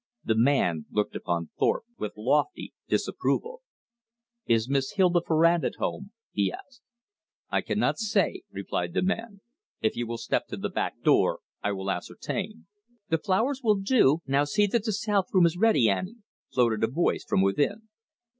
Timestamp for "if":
9.79-9.95